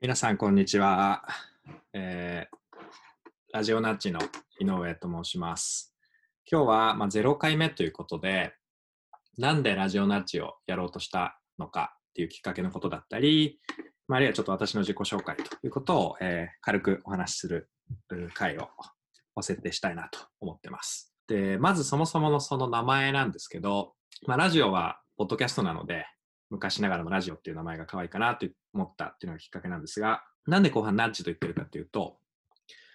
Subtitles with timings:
[0.00, 1.24] 皆さん、こんにちは。
[1.92, 2.56] えー、
[3.52, 4.20] ラジオナッチの
[4.60, 5.92] 井上と申します。
[6.48, 8.54] 今日は、まあ、0回目ということで、
[9.38, 13.58] なんでラジオナッチをやろうとしたのかっていうきっかけのことだったり、
[14.06, 17.68] まあ、あるいはちょっと私の自己紹介ということを、えー、軽くお話しする
[18.34, 18.68] 回を
[19.34, 21.12] お設定したいなと思ってます。
[21.26, 23.94] で、まずそもそものその名前なんですけど、
[24.28, 26.06] まあ、ラジオはポッドキャストなので、
[26.50, 32.18] 昔ながらのラジオっていう名前が可愛いかなと思ったっていうのがきっかけなんですが、なんで後半ナッジと言ってるかっていうと、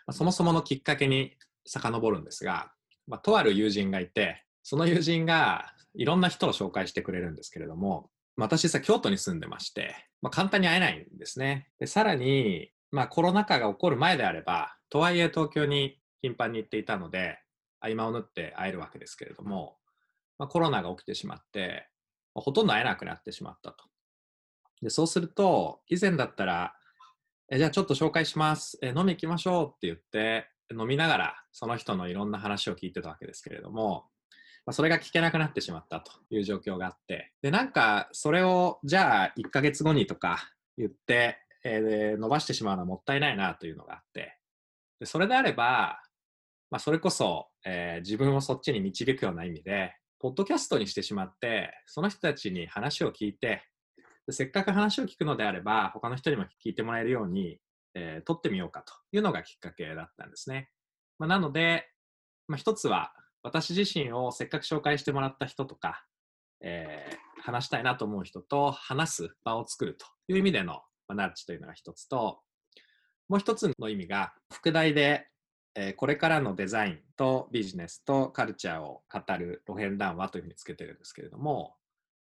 [0.07, 2.71] まあ、そもそものきっかけに遡るんですが、
[3.07, 11.67] まあ、とある友人がいて、その友人がいろんな人を紹介してくれるんですけれども、まあ私さ、京都に住んでまして、まあ、簡単に会えないんですね。
[11.79, 17.39] でさらに、まあ、コロナ禍が起こる前であれば、とはいえ東京に頻繁に行っていたので、
[17.79, 19.77] 合間を縫って会えるわけですけれども、
[20.39, 21.87] まあ、コロナが起きてしまって、
[22.35, 23.85] ほとんど会えなくなってしまったと。
[24.81, 26.75] でそうすると、以前だったら、
[27.49, 34.05] えじゃあちょっと紹介します、え飲み行きましょうって言って、飲みながらその人のいろんな話を聞いてたわけですけれども、
[34.65, 44.37] まあ、それが聞けなくなってしまったという状況があって、で、なんかそれをじゃあ1ヶ月後にとか言って、えー、伸ばしてしまうのはもったいないなというのがあって、
[44.99, 46.01] でそれであれば、
[46.71, 53.61] まあ、それこそ、えー、自分をそっちに導くような意味で、ポッドキャストにしてしまって、その人たちに話を聞いて、
[54.29, 57.59] せっかく話を聞くのであれば、他の人にも聞いてもらえるように、
[57.93, 60.69] えー、撮ってみようかというのがきっかけだったんですね。
[61.19, 61.89] まあ、なので、
[62.47, 66.05] まあ、一つは、私自身をせっかく紹介してもらった人とか、
[66.61, 72.39] えー、話したいなと思う人と話す場を作るという意味での、ま、ナッチというのが一つと、
[73.27, 75.27] もう一つの意味が、副題で
[75.75, 81.75] えー、これからのデザインとビジネスとカルチャーを語る路辺談話というふうにつけてるんですけれども、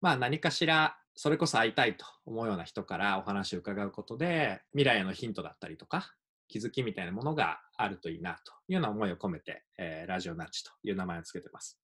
[0.02, 6.14] まあ何かしらそれこそ会いたいと思うような人からお話を伺うことで未来へのヒントだったりとか
[6.48, 11.80] 気づきみたいなものがあるといいなというような思いを込めて、えー、ラジオナッチという名前をつけてます。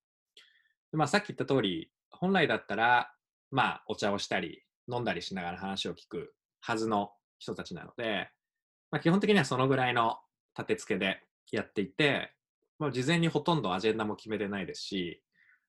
[0.91, 3.11] でまあ、さっき言った通り本来だったら
[3.49, 8.29] まあお茶をしたり飲んだりしながら話を聞くはずの人たちなので、
[8.91, 10.17] まあ、基本的にはそのぐらいの
[10.57, 12.33] 立て付けでやっていて、
[12.79, 15.21] まあ、事前にほとんどアジェンダも決めてないですし、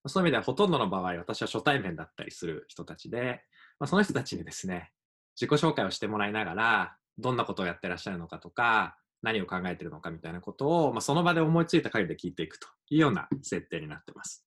[0.07, 3.43] そういう意味ではほとんどの場合、私は初対面だったりする人たちで、
[3.79, 4.93] まあ、その人たちにですね、
[5.41, 14.47] 自己紹介をしてもらいながら、どんなことをやってらっしゃるのかとか、何を考えてるのかみたいなことを、まあ、その場で思いついた限りで聞いていくというような設定になってます。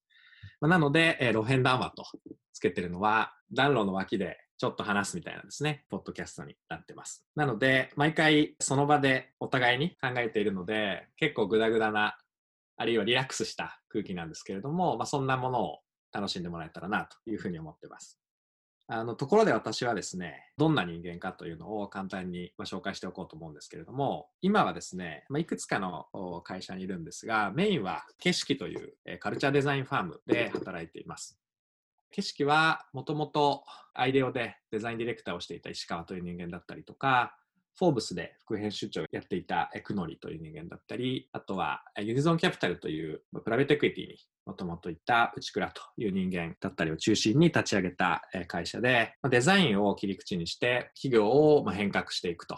[0.61, 2.05] まあ、なので、えー、路辺談話と
[2.53, 7.25] つけてるのは、暖炉の脇でちょっと話すみたいなですね、ポッドキャストになってます。
[7.35, 12.17] なので、毎回その場でお互いに考えているので、結構グダグダな、
[12.77, 15.79] あるいはリラックスした空気なんですけれども、まあ、そんなものを
[16.11, 18.19] 楽しんでもらえたらなというふうに思ってます。
[18.89, 26.05] あのところで私はですね、どんな人間かというのを簡単に紹介しておこうと思うんですけれども、今はですね、ま、いくつかの
[26.45, 31.37] 会社にいるんですが、メインは景色というカルチャーデザインファームで働いています。
[32.11, 33.63] 景色はもともと
[33.93, 37.37] アイデオでデザインディレクターをしていた石川という人間だったりとか、
[37.77, 44.17] フォーブスで副編集長をやっていたクノリという人間だったり、あとはユニゾンキャピタルというプライベートエクイティに
[44.47, 52.57] もともといた内倉という人間だったりを中心に立ち上げた会社で、デザインを切り口にして企業を変革していくと。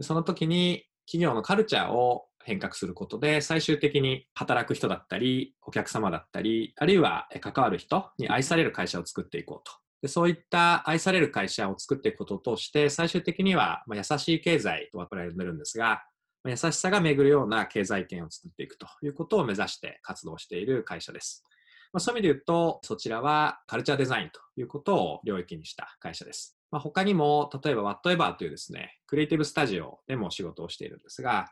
[0.00, 9.72] その時に企業のカルチャーを変革することで、最終的に働く人だったり、お客様だったり、あるいは関わる人に愛される会社を作っていこうと。
[10.00, 16.04] でそういった愛される会社を作っていくことを通して、最終的には、ま優しい経済とはこれるんですが、
[16.44, 21.44] ま優しさが巡るような経済圏を作っていくということを目指して活動している会社です。
[21.92, 26.58] まあ、そういう意味で言うと、そちらはカルチャーデザインということを領域にした会社です。
[26.70, 31.46] まあ、他にも、例えば Whatever というですね、クリエイティブスタジオでも仕事をしているんですが、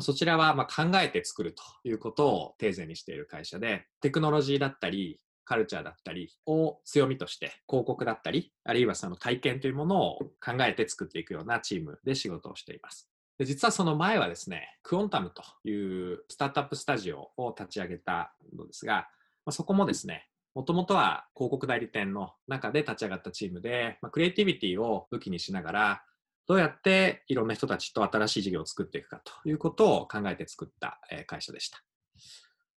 [0.00, 13.08] そちらはま考えて作るということをテーゼにしている会社で、テクノロジーだったり、カルチャーだったりを強みとして、広告だったり、あるいはその体験というものを考えて作っていくようなチームで仕事をしています。
[13.38, 19.08] で実はその前はですね、クオンタムというスタートアップスタジオを立ち上げたのですが、
[19.44, 26.02] まあ、そこもですね、もともとは広告代理店の中で立ち上がったチームで、まあ、クリエイティビティを武器にしながら、
[26.46, 31.82] どうやっていろんな人たちと新しい事業を作っていくかということを考えて作った会社でした。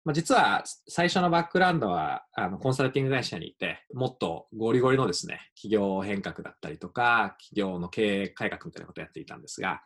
[0.05, 9.83] まあ、実は最初のバックグラウンドはあのコンサルティング会社にいて、もっとゴリゴリのですね、企業変革だったりとか、企業の経営改革みたいなことをやっていたんですが、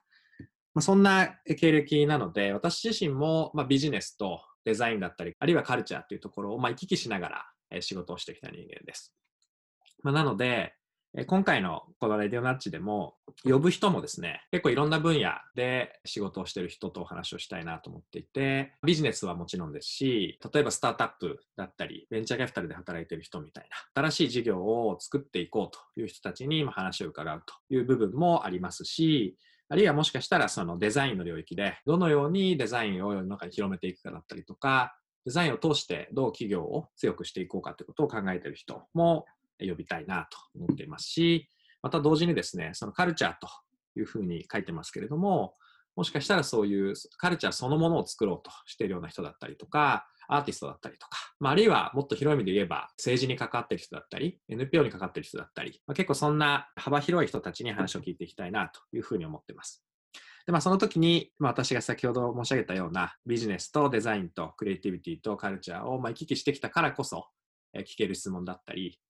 [0.75, 9.14] まあ、そんな経歴なので、私自身もまビジネスとデザインだったり、あるいはカルチャーというところをま行き来しながら仕事をしてきた人間です。
[10.02, 10.75] まあ、なので、
[11.26, 29.37] 今回のこのレディオナッチでも呼ぶ人もですね、結構いろんな分野で仕事をしてる人とお話をしたいなと思っていて、ビジネスはもちろんですし、例えばスタートアップだったり、ベンチャーキャピタルで働いてる人みたいな、新しい事業を作っていこうという人たちに話を伺うという部分もありますし、
[29.70, 34.94] あるいはもしかしたらそのデザインの領域で、どのようにデザインを世の中に広めていくかだったりとか、
[35.25, 39.26] デザインを通してどう企業を強くしていこうかということを考えている人も
[39.60, 41.49] 呼びたいなと思っていますし、
[41.82, 43.49] また同時にですね、そのカルチャーと
[43.99, 45.55] いうふうに書いてますけれども、
[45.96, 59.84] もしかしたらそういうカルチャーそのものを作ろうとしているような人だったりとか、アーティストだったりとか、まあ、あるいはもっと広い意味で言えば政治に関わっている人だったり、NPO に関わっている人だったり、まあ、結構そんな幅広い人たちに話を聞いていきたいなというふうに思っています。
[60.46, 67.26] で、まあ、その時に、まあ、私が先ほど申し上げたようなビジネスとデザインとクリエイティビティとカルチャーをまあ行き来してきたからこそ、
[67.75, 69.00] え聞ける質問だったり、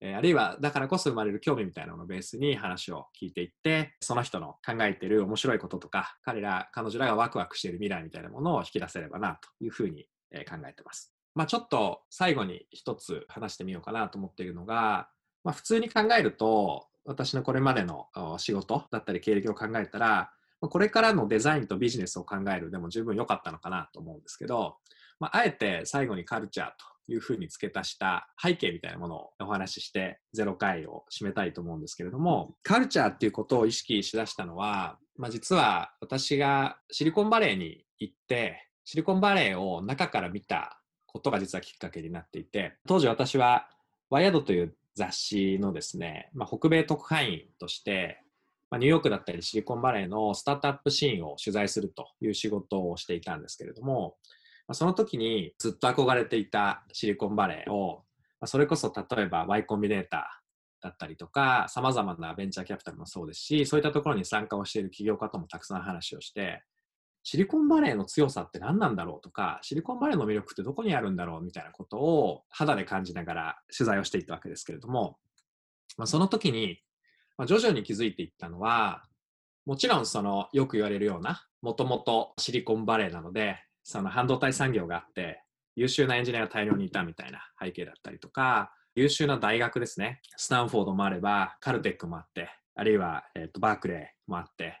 [0.00, 11.14] えあるいはだからこそ生まれる興味みたいなのをベースに話を聞いていって、その人の考えてる面白いこととか、彼ら、彼女らがワクワクしている未来みたいなものを引き出せればなというふうに、え考えてます。
[11.34, 15.08] まあ、ちょっと最後に一つ話してみようかなと思っているのが、
[15.42, 18.08] まあ、普通に考えると、私のこれまでの
[18.38, 24.76] 仕事だったり経歴を考えたら、これからのデザインとビジネスを考えるでも十分良かったのかなと思うんですけど、
[25.24, 26.66] まあ、あえて最後にカルチャー
[27.06, 43.66] というふうに付け足した背景みたいなものをお話しして0回を締めたいと思うんですけれどもカルチャーっていうことを意識しだしたのは、まあ、実は私がシリコンバレーに行ってシリコンバレーを中から見たことが実はきっかけになっていて当時私は
[44.10, 48.18] ワイヤードという雑誌のですね、まあ、北米特派員として
[48.74, 54.16] ま、ニューヨークだったりシリコンバレーのスタートアップシーンを取材するという仕事をしていたんですけれども、
[54.72, 58.04] その時にずっと憧れていたシリコンバレーを、
[58.46, 66.62] それこそ例えば Y コンビネーターだったりとか、様々なベンチャーキャピタルもそうですし、そういったところに参加をしている起業家ともたくさん話をして、
[67.22, 75.16] シリコンバレーの強さって何なんだろうとか、シリコンバレーの魅力ってどこにあるんだろうみたいなことを肌で感じながら取材をしていったわけですけれども、
[75.96, 76.80] まあ、その時に、
[77.38, 79.04] まあ、徐々に気づいていったのは、
[79.64, 85.42] もちろんそのよく言われるような、もともとシリコンバレーなので、その半導体産業があって、
[85.76, 90.20] 優秀なエンジニアが大量にいたみたいな背景だったりとか、優秀な大学ですね。
[90.36, 94.80] スタンフォードもあれば、カルテックもあって、あるいは、えーと、バークレーもあって、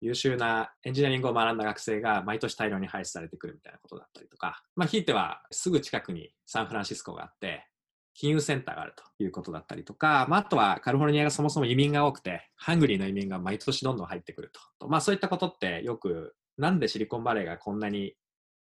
[0.00, 7.66] 優秀なエンジニアリングを学んだ学生が毎年大量に配出されてくるみたいなことだったりとか、まあ、ひいてはすぐ近くにサンフランシスコがあって、
[8.12, 14.88] 金融センターがあるということだったりとか、まあ、あとはカリフォルニアがそもそも移民が多くて、ハングリーの移民が毎年どんどん入ってくると。
[14.88, 18.14] まあ、そういったことってよく、なんでシリコンバレーがこんなに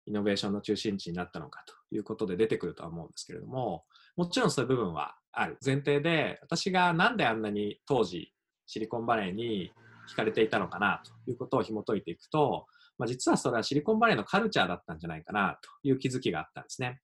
[0.09, 3.85] イノベーションの中心地になったのかということで出てくるとは思うんですけれども、
[4.17, 5.57] もちろんそういう部分はある。
[5.63, 8.33] 前提で、私がなんであんなに当時
[8.65, 9.71] シリコンバレーに
[10.11, 12.65] 惹かれていたのかなということを紐解いていくと、
[12.97, 16.99] まあ、実はそれはシリコンバレーのカルチャーだったんじゃないかなという気づきがあったんですね。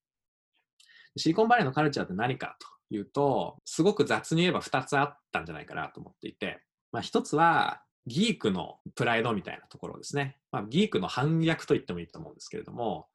[1.15, 2.57] シリコンバレーのカルチャーって何か
[2.89, 6.61] というと、すごく雑に言えば2つあったんじゃないかなと思っていて、
[6.91, 10.37] まあ、1つはギークのプライドみたいなところですね。
[10.51, 13.07] まあ、ギークの反逆と言ってもいいと思うんですけれども、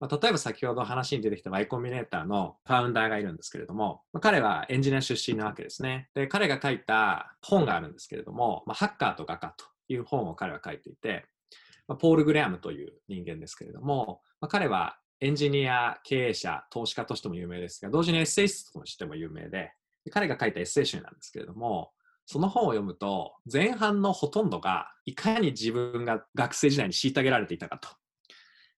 [0.00, 6.10] まあ、例えば先ほど話に出てきた Y コンビネーターのファウンダーがいるんですけれども、まあ、彼はエンジニア出身なわけですね。
[6.14, 11.26] で、彼が書いた本があるんですけれども、まあ、ハッカーと画家という本を彼は書いていて、
[11.88, 19.72] まあ、ポール・グレアムという人間ですけれども、まあ、彼はエンジニア、経営者、投資家としても有名ですが、同時にエッセイストとしても有名で、
[20.10, 21.92] 彼が書いたエッセイ集なんですけれども、
[22.26, 27.88] その本を読むと、前半のほとんどが、いかに自分が学生時代に虐げられていたかと。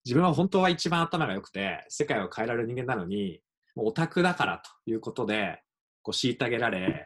[0.04, 3.40] 自分は本当は一番頭が良くて、世界を変えられる人間なのに、
[3.74, 5.62] もうオタクだからということで、
[6.02, 7.04] こう虐げられ、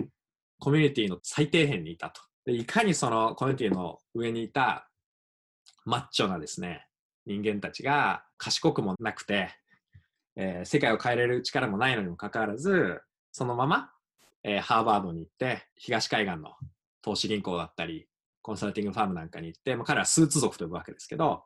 [0.59, 2.23] コミュニティの最底辺にいたと。
[2.44, 4.88] でいかにそのコミュニティの上にいた
[5.85, 6.87] マッチョなですね、
[7.26, 9.50] 人間たちが賢くもなくて、
[10.37, 13.00] えー、世界を変えられる力もないのにもかかわらず、
[13.32, 13.90] そのまま
[14.42, 16.50] えー、ハーバードに行って、東海岸の
[17.02, 18.06] 投資銀行だったり、
[18.42, 21.44] コンサルティングファームなんかに行って、まあ、彼はスーツ族と呼ぶわけですけど、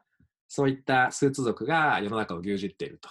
[0.49, 3.09] そういったスーツ族が世の中を牛耳っていると。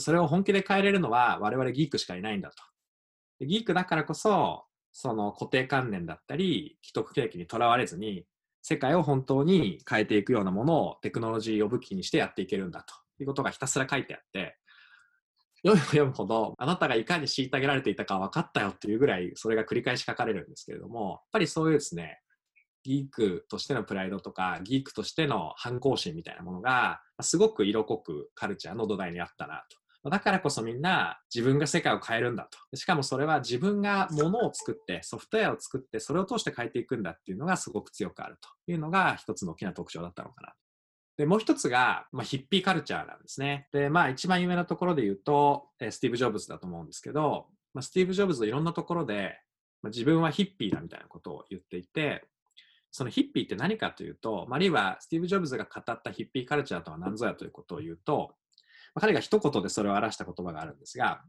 [0.00, 3.44] それを本気で変えれるのは我々ギークしかいないんだと。
[3.44, 8.26] ギークだからこそ、その固定観念だったり、既得景気にとらわれずに、
[8.62, 14.56] 世界を本当に変えていくようなものをテクノロジーを武器にしてやっていけるんだということがひたすら書いてあって、
[15.64, 22.20] 読めば読むほど、あなたがいかに虐げられていたか分かったよっていうぐらい、それが繰り返し書かれるんですけれども、やっぱりそういうですね、
[22.82, 29.64] ギークとしてのプライドとか、ギークとしての反抗心みたいなものが、すごく色濃くカルチャーの土台にあったな
[30.02, 30.10] と。
[30.10, 32.76] だからこそみんな自分が世界を変えるんだと。
[32.76, 40.63] しかもそれは自分がものを作って、ソフトウェアを作って、それを通して変えていくんだっていうのがすごく強くあるというのが一つの大きな特徴だったのかなと。
[41.16, 43.68] で、もう一つが、まあ、ヒッピーカルチャーなんですね。
[43.72, 49.38] で、まあ一番有名なところで言うと、スティーブ・ジョブズだと思うんですけど、まあ、スティーブ・ジョブズはいろんなところで、
[49.82, 52.24] まあ、自分はヒッピーだみたいなことを言っていて、
[52.90, 58.34] そのヒッピーって何かというと、あるいはスティーブ・ジョブズが語ったヒッピーカルチャーとは何ぞやということを言うと、
[58.94, 61.22] 彼が一言でそれを表した言葉があるんですが、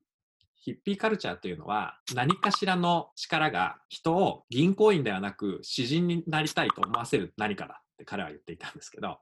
[0.56, 9.20] ヒッピーカルチャーというのは何かしらの力が人を銀行員ではなく詩人になりたいと思わせる何かだって彼は言っていたんですけど、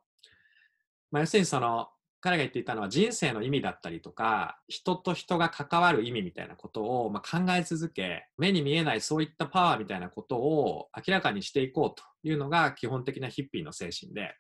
[1.13, 1.87] まあ、要するにその
[2.19, 14.35] 彼が言っていたのは人生の意味だったりとか人と人が関わる意味みたいなことをま考え続け目に見えないそういったパワーみたいなことを明らかにしていこうというのが基本的なヒッピーの精神で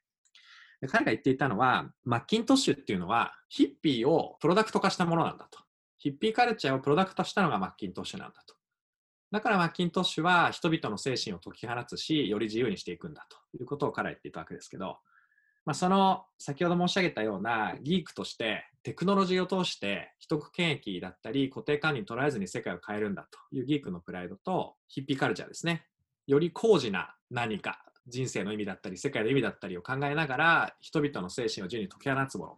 [0.83, 5.59] で彼が言っていたのは、マッキントッシュっていうのは、ヒッピーをプロダクト化したものなんだと。
[5.97, 8.55] ヒッピーカルチャーをプロダクトしたのがマッキントッシュなんだと。
[9.31, 14.97] だからマッキントッシュは人々の精神を解き放つし、より自由にしていくんだということを彼は言っていたわけですけど、
[15.65, 25.85] まあ、その先ほど申し上げたようなギークとしてテクノロジーを通して既得権益だったり固定観念捉えずに世界を変えるんだというギークのプライドとヒッピーカルチャーですね。
[26.27, 32.57] より高次な何か人生の意味だったり世界の意味だったりを考えながら人々の精神を自由に解き放つも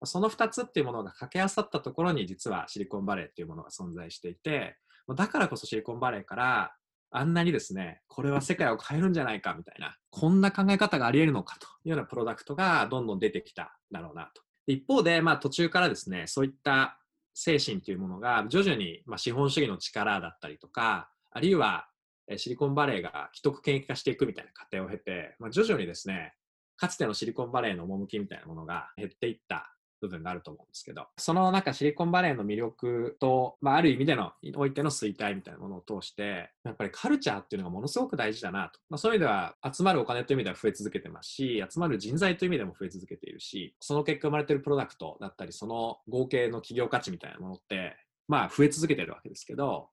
[0.00, 4.76] のその2つっていうものが掛け合わさったところに実はシリコンバレーっていうものが存在していて
[5.14, 6.72] だからこそシリコンバレーから
[7.10, 14.42] あんなにですねこれは世界を変えるんじゃないかみたいなこんな考え方があり得るのかというようなプロダクトがどんどん出てきただろうなと。
[14.66, 16.98] 一方で、まあ、途中からですねそういった
[17.34, 21.88] 精神というものが徐々に、まあ、資本主義の力だったりとかあるいは
[22.36, 26.34] シリコンバレーが既得権益化していくみたいな過程を経て、まあ、徐々にですね、
[26.76, 38.80] かつてのシリコンバレーの趣みたいなものが減っていった部分があると思うんですけど、その中シリコンバレーの魅力と、まあ、ある意味での、においての衰退みたいなものを通して、やっぱりカルチャーっていうのがものすごく大事だなと。
[38.88, 47.96] まあ、そういう意味では、集まるお金という意味では増え続けてますし、集まる人材という意味でも増え続けているし、その結果生まれているプロダクトだったり、その合計の企業価値みたいなものって、
[48.28, 49.90] まあ増え続けてるわけですけど、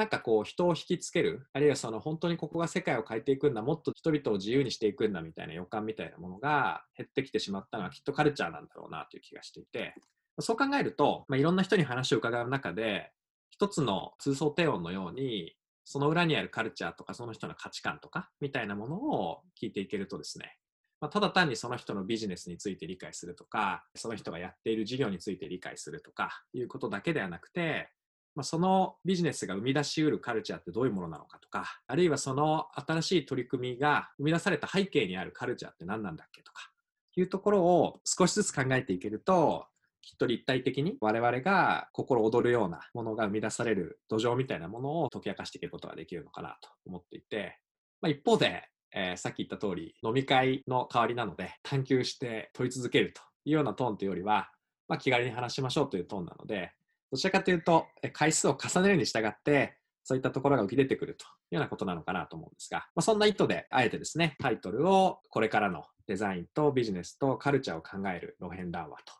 [0.00, 9.94] なんかこう人を引きつける、あるいはその本当にここが世界を変えていくんだ、もっと人々を自由にしていくんだみたいな予感みたいなものが減ってきてしまったのはきっとカルチャーなんだろうなという気がしていて、
[10.38, 13.12] そう考えると、まあ、いろんな人に話を伺う中で、
[13.50, 15.54] 一つの通奏低音のように、
[15.84, 20.56] その裏にあるカルチャーとかその人の価値観とかみたいなものを聞いていけるとですね、
[21.02, 27.90] まあ、ただ単にその人のビジネスについて理解するとか、その人がやっている事業について理解するとかいうことだけではなくて、
[28.34, 36.70] まあ、そのビジネスが生み出しうるカルチャーってどういうものなのかとか、あるいはその新しい取り組みが生み出された背景にあるカルチャーって何なんだっけとか、
[37.16, 39.66] いうところを少しずつ考えていけると、
[40.02, 47.58] きっと立体的に我々が心躍るようなものが生み出される土壌みたいなものを解き明かしていけることができるのかなと思っていて、
[48.00, 54.50] まあ、一方で、えー、さっき言った通り飲み会の代わりなので探求して問い続けるというようなトーンというよりは、
[54.88, 56.72] まあ、気軽に話しましょうというトーンなので、
[57.10, 69.12] どちらかというと、回数を重ねるに従って、そういったところが浮き出てくるというようなことなのかなと思うんですが、まあ、そんな意図で、あえてですね、タイトルをこれからのデザインとビジネスとカルチャーを考える路辺談話と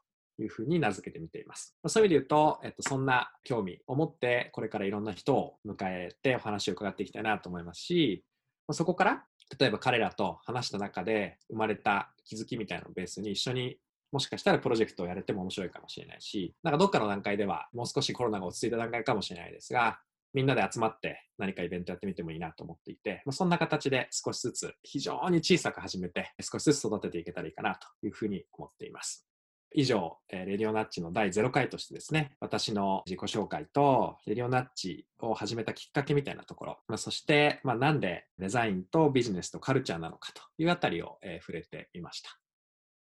[0.42, 1.76] いうふうに名付けてみています。
[1.82, 8.25] まあ、そういう意味で言うと、えっと、そんな興味を持って、これからいろんな人を迎えてお話を伺っていきたいなと思いますし、
[8.66, 9.25] まあ、そこから、
[9.59, 13.78] 例えば彼らと話した中で生まれた気づきみたいなのをベースに一緒に
[14.12, 20.00] もしかしたらプロジェクトをやれても面白いかもしれないし、なんかどっかの段階ではもう少しコロナが落ち着いた段階かもしれないですが、
[20.33, 29.26] みんなで集まって何かイベントやってみてもいいなと思っていて、まあ、そんな形で少しずつ非常に小さく始めて少しずつ育てていけたらいいかなというふうに思っています。
[29.73, 42.31] 以上、レディオナッチの第0回としてですね、私の自己紹介とレディオナッチを始めたきっかけみたいなところ、まあ、そして、まあ、なんでデザインとビジネスとカルチャーなのかというあたりを、えー、触れていました。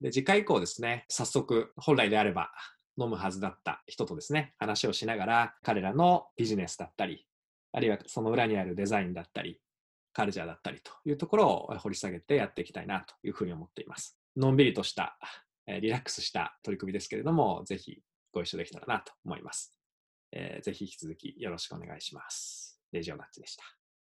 [0.02, 2.52] で、次回以降ですね、早速、本来であれば
[3.00, 7.28] 飲むはずだった人とですね、話をしながら、彼らのビジネスだったり、
[7.72, 9.60] あるいはその裏にあるデザインだったり、
[10.14, 14.18] カルチャーだったりというところを掘り下げてやっていきたいなというふうに思っています。
[14.38, 15.18] のんびりとした、
[15.68, 19.74] リラックスした取り組みですけれども、ぜひご一緒できたらなと思います。
[20.32, 22.80] えー、ぜひ引き続きよろしくお願いします。
[22.92, 23.85] レジオナッチでした。